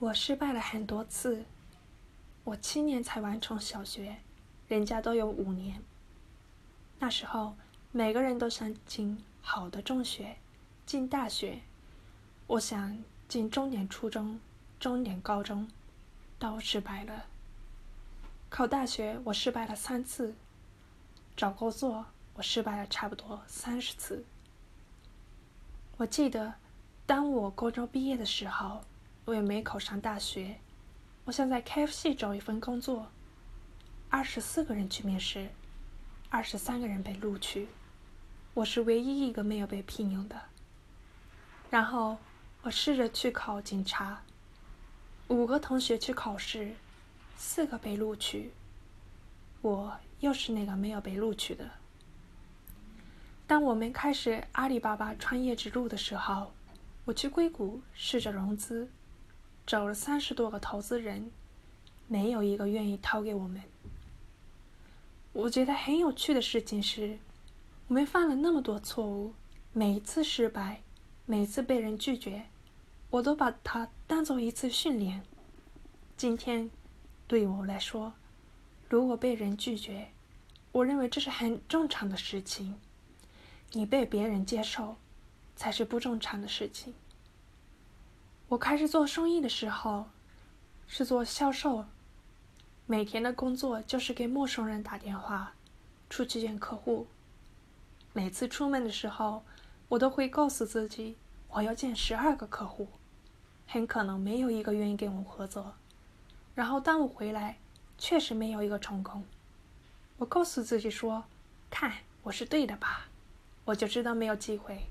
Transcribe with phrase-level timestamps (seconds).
[0.00, 1.44] 我失败了很多次。
[2.42, 4.16] 我七年才完成小学，
[4.66, 5.82] 人家都有五年。
[6.98, 7.54] 那时候，
[7.92, 10.38] 每个人都想进好的中学，
[10.86, 11.60] 进大学。
[12.46, 12.96] 我想
[13.28, 14.40] 进重点初中、
[14.80, 15.68] 重点高中，
[16.38, 17.26] 都失败了。
[18.48, 20.32] 考大学，我失败了三次；
[21.36, 24.24] 找工作，我失败了差不多三十次。
[25.98, 26.54] 我记得，
[27.04, 28.80] 当我高中毕业的时候。
[29.26, 30.56] 我也没考上大学，
[31.24, 33.06] 我想在 KFC 找一份工作。
[34.08, 35.48] 二十四个人去面试，
[36.28, 37.68] 二十三个人被录取，
[38.54, 40.40] 我是唯一一个没有被聘用的。
[41.70, 42.18] 然后
[42.62, 44.22] 我试着去考警察，
[45.28, 46.74] 五个同学去考试，
[47.36, 48.52] 四个被录取，
[49.60, 51.70] 我又是那个没有被录取的。
[53.46, 56.52] 当我们开始阿里巴巴创业之路的时候，
[57.04, 58.90] 我去硅谷试着融资。
[59.70, 61.30] 找了三十多个投资人，
[62.08, 63.62] 没有一个愿意投给我们。
[65.32, 67.20] 我觉得很有趣的事情是，
[67.86, 69.32] 我们犯了那么多错误，
[69.72, 70.82] 每一次失败，
[71.24, 72.46] 每次被人拒绝，
[73.10, 75.22] 我都把它当做一次训练。
[76.16, 76.68] 今天，
[77.28, 78.14] 对我来说，
[78.88, 80.08] 如果被人拒绝，
[80.72, 82.74] 我认为这是很正常的事情。
[83.70, 84.96] 你被别人接受，
[85.54, 86.92] 才是不正常的事情。
[88.50, 90.06] 我开始做生意的时候，
[90.88, 91.84] 是做销售。
[92.84, 95.52] 每天的工作就是给陌生人打电话，
[96.08, 97.06] 出去见客户。
[98.12, 99.44] 每次出门的时候，
[99.88, 101.16] 我都会告诉自己，
[101.48, 102.88] 我要见十二个客户，
[103.68, 105.72] 很可能没有一个愿意跟我合作。
[106.56, 107.56] 然后当我回来，
[107.98, 109.24] 确实没有一个成功。
[110.18, 111.22] 我告诉自己说
[111.70, 113.06] ：“看，我是对的吧？”
[113.64, 114.86] 我就知道没有机会。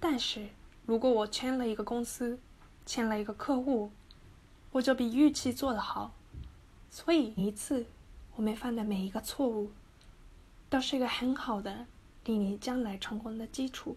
[0.00, 0.48] 但是
[0.86, 2.38] 如果我签了一个公司，
[2.86, 3.90] 签了一个客户，
[4.72, 6.12] 我就比预期做的好，
[6.90, 7.86] 所以一次
[8.36, 9.70] 我们犯的每一个错误，
[10.68, 11.86] 都是一个很好的
[12.24, 13.96] 令你将来成功的基础。